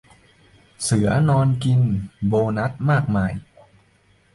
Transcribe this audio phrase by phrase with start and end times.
[0.83, 1.81] เสือนอนกิน
[2.27, 3.31] โบนัสมากมาย